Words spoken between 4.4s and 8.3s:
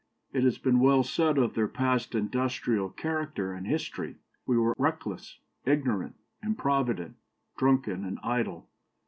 'We were reckless, ignorant, improvident, drunken, and